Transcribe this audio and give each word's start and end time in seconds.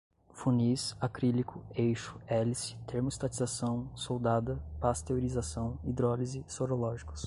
funis, 0.33 0.95
acrílico, 0.99 1.63
eixo, 1.75 2.19
hélice, 2.27 2.75
termostatização, 2.87 3.87
soldada, 3.95 4.57
pasteurização, 4.79 5.77
hidrólise, 5.83 6.43
sorológicos 6.47 7.19